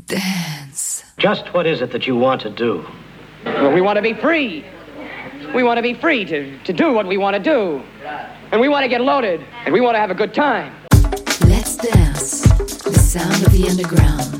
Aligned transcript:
dance. 0.00 1.04
Just 1.18 1.52
what 1.54 1.66
is 1.66 1.80
it 1.80 1.92
that 1.92 2.06
you 2.06 2.16
want 2.16 2.40
to 2.42 2.50
do? 2.50 2.84
Well, 3.44 3.72
we 3.72 3.80
want 3.80 3.96
to 3.96 4.02
be 4.02 4.14
free. 4.14 4.64
We 5.54 5.62
want 5.62 5.78
to 5.78 5.82
be 5.82 5.94
free 5.94 6.24
to, 6.24 6.58
to 6.64 6.72
do 6.72 6.92
what 6.92 7.06
we 7.06 7.16
want 7.16 7.36
to 7.36 7.42
do. 7.42 7.82
And 8.50 8.60
we 8.60 8.68
want 8.68 8.82
to 8.84 8.88
get 8.88 9.00
loaded. 9.00 9.44
And 9.64 9.72
we 9.72 9.80
want 9.80 9.94
to 9.94 10.00
have 10.00 10.10
a 10.10 10.14
good 10.14 10.34
time. 10.34 10.74
Let's 11.46 11.76
dance. 11.76 12.42
The 12.82 12.98
sound 12.98 13.46
of 13.46 13.52
the 13.52 13.68
underground. 13.68 14.33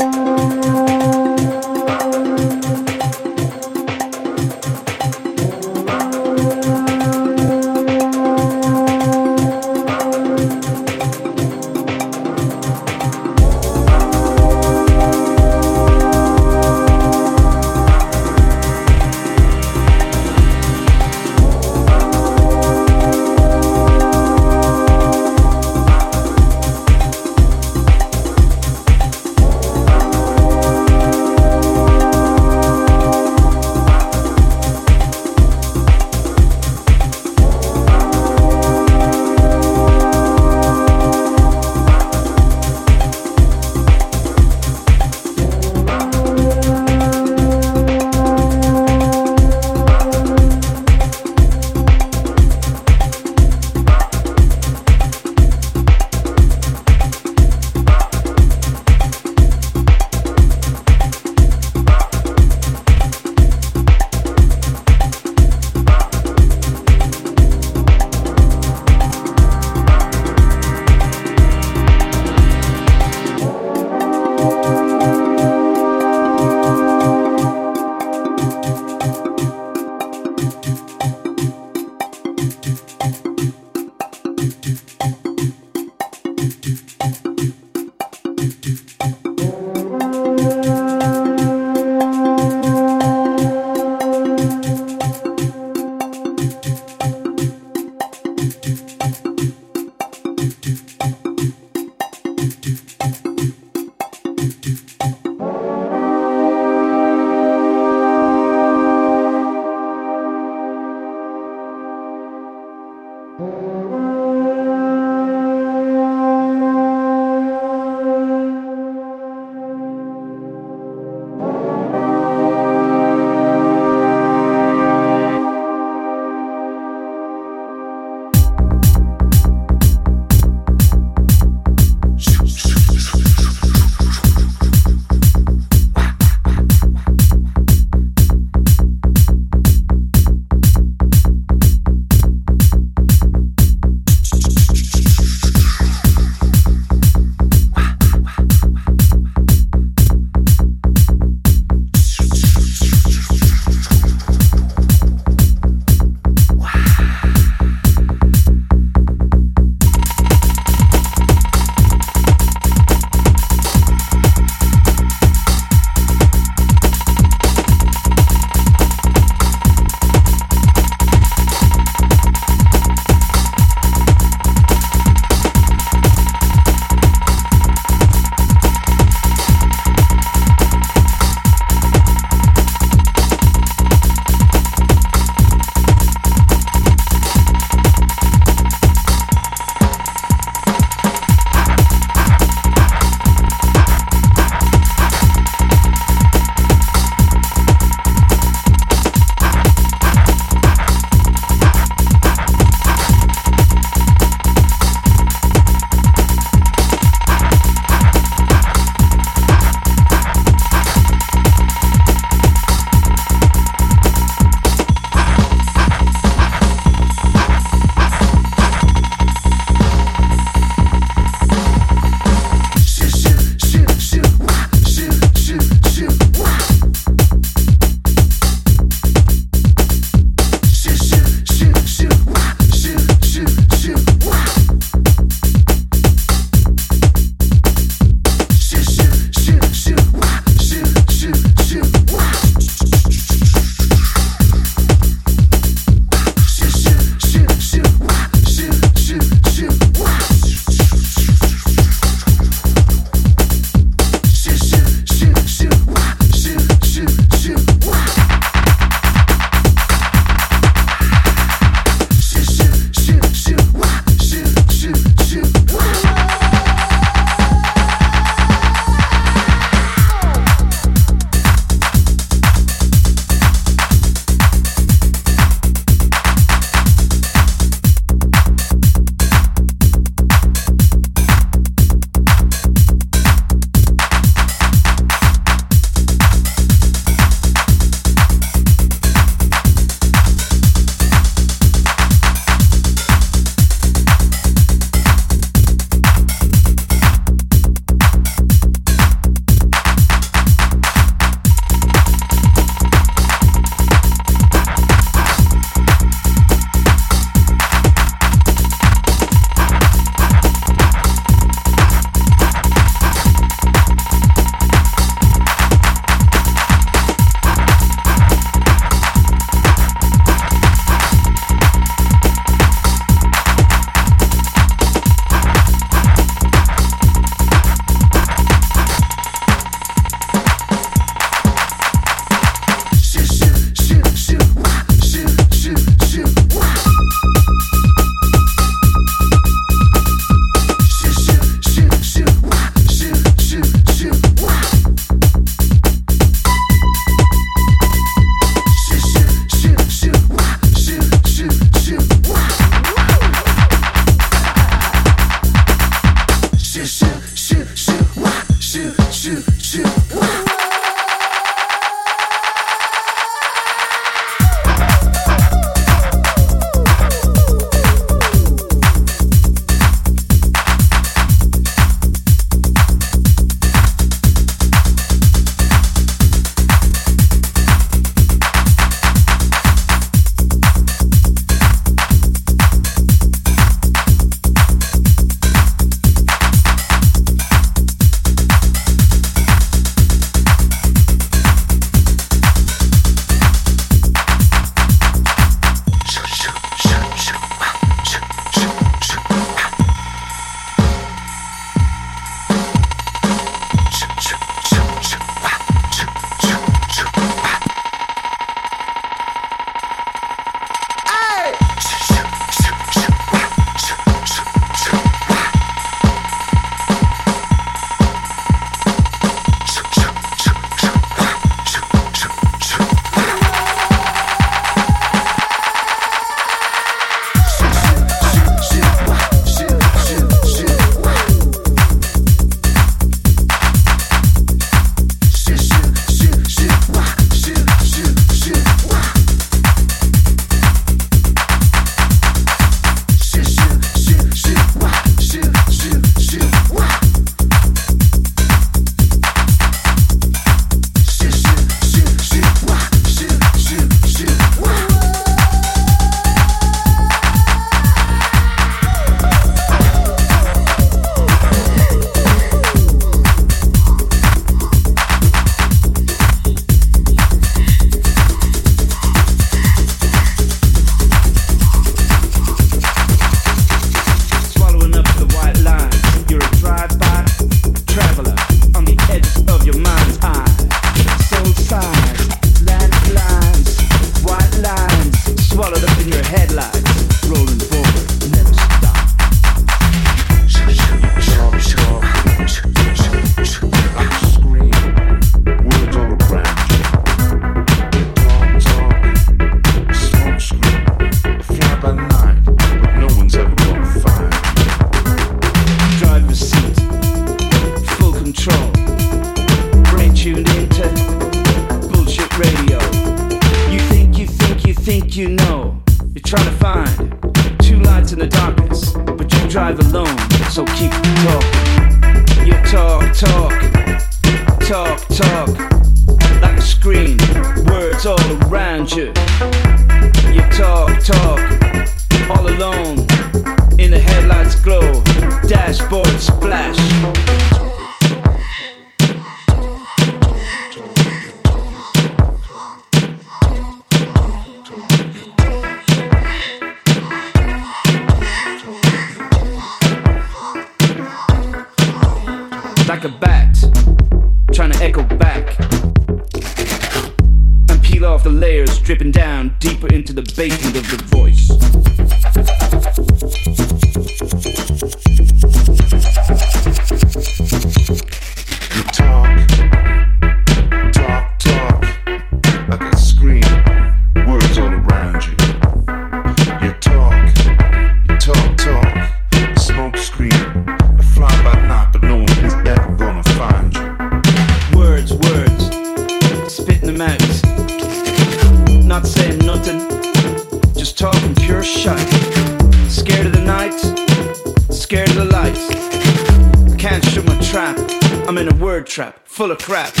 Full 599.41 599.49
of 599.49 599.57
crap. 599.57 600.00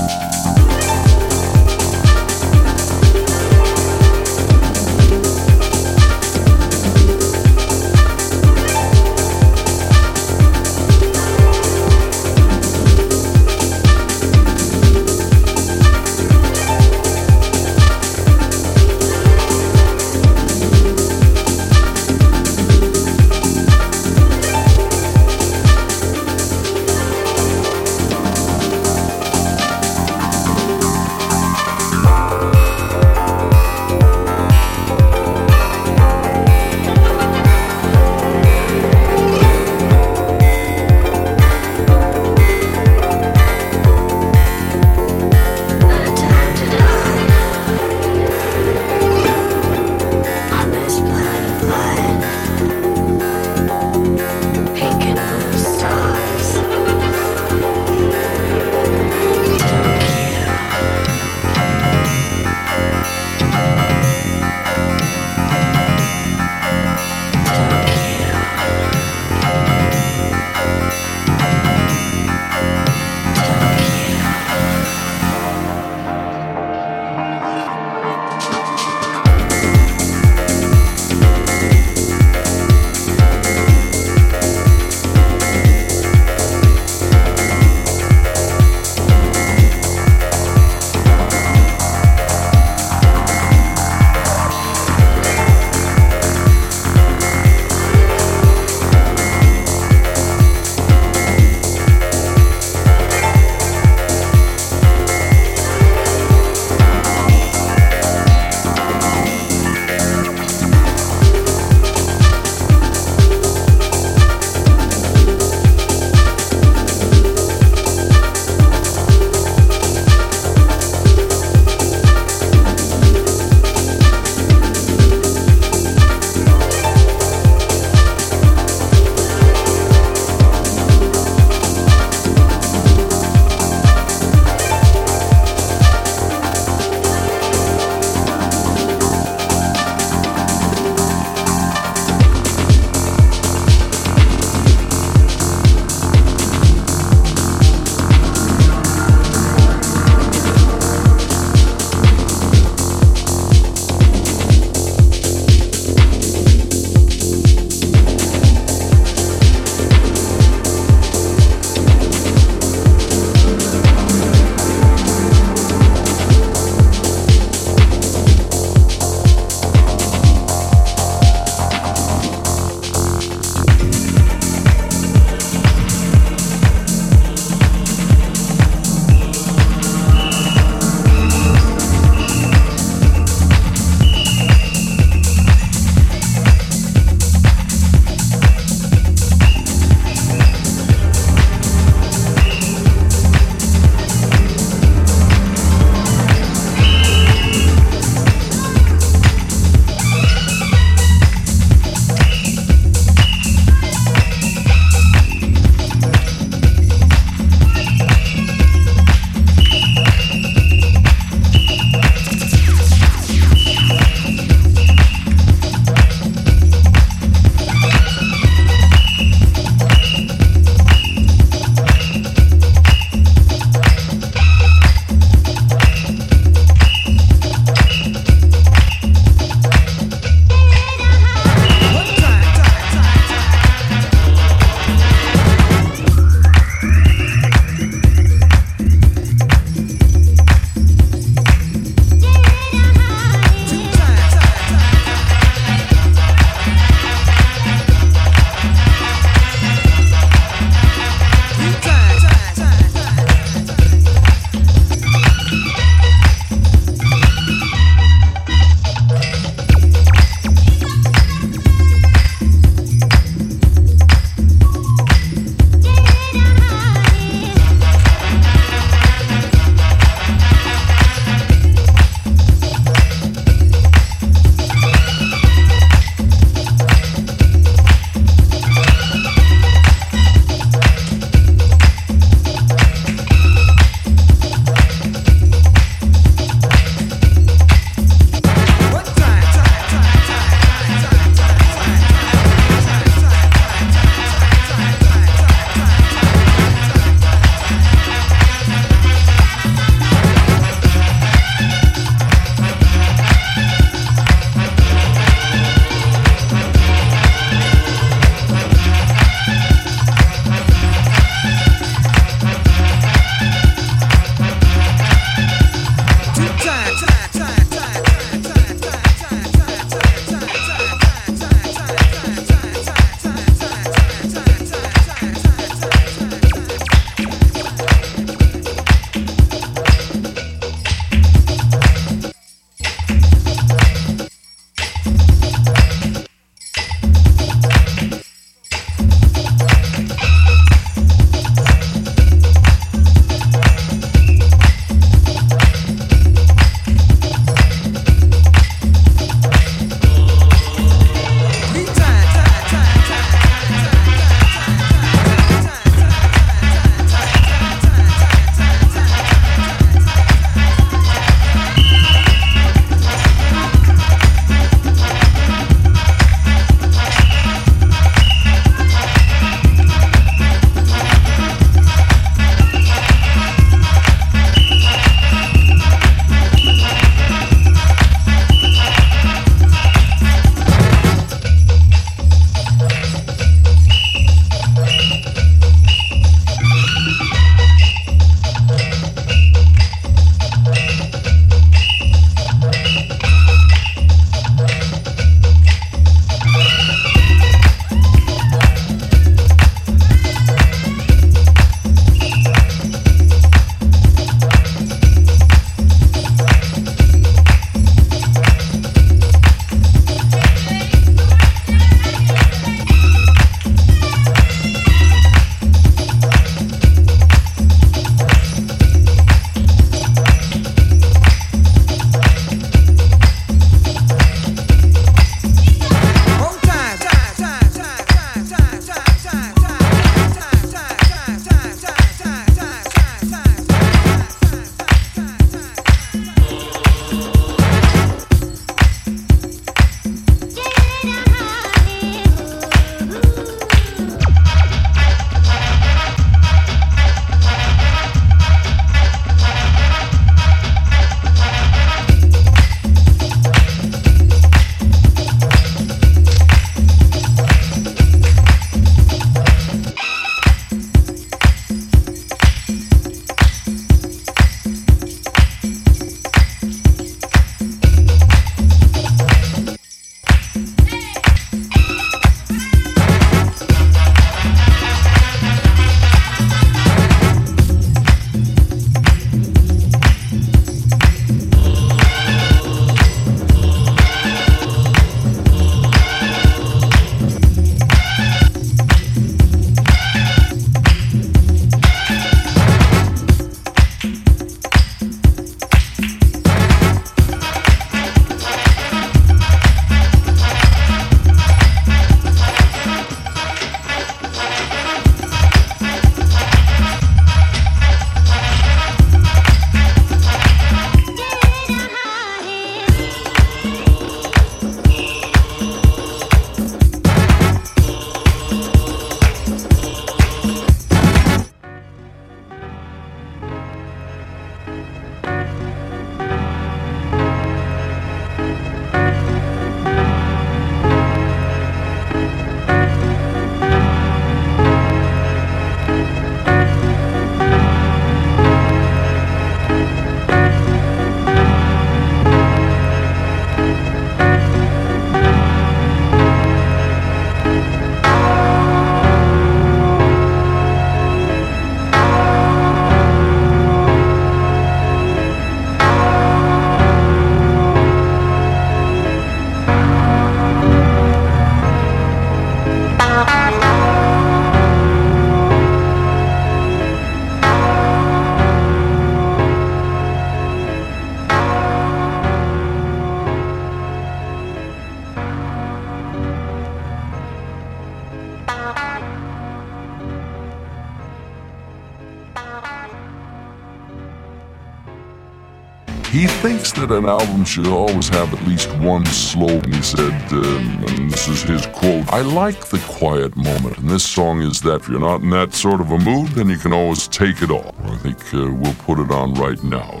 That 586.73 586.91
an 586.91 587.05
album 587.05 587.45
should 587.45 587.67
always 587.67 588.09
have 588.09 588.33
at 588.33 588.47
least 588.47 588.69
one 588.77 589.05
slogan. 589.05 589.73
He 589.73 589.81
said, 589.81 590.13
um, 590.31 590.83
and 590.87 591.11
this 591.11 591.27
is 591.27 591.43
his 591.43 591.65
quote, 591.67 592.07
I 592.11 592.21
like 592.21 592.67
the 592.67 592.79
quiet 592.79 593.35
moment. 593.35 593.77
And 593.77 593.89
this 593.89 594.03
song 594.03 594.41
is 594.41 594.61
that 594.61 594.81
if 594.81 594.89
you're 594.89 594.99
not 594.99 595.21
in 595.21 595.29
that 595.31 595.53
sort 595.53 595.81
of 595.81 595.91
a 595.91 595.97
mood, 595.97 596.29
then 596.29 596.49
you 596.49 596.57
can 596.57 596.73
always 596.73 597.07
take 597.07 597.41
it 597.41 597.51
off. 597.51 597.73
I 597.83 597.97
think 597.97 598.17
uh, 598.33 598.51
we'll 598.53 598.73
put 598.75 598.99
it 598.99 599.11
on 599.11 599.33
right 599.35 599.61
now. 599.63 600.00